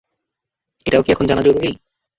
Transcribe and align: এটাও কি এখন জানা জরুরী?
এটাও 0.85 1.03
কি 1.03 1.09
এখন 1.11 1.25
জানা 1.27 1.41
জরুরী? 1.43 1.71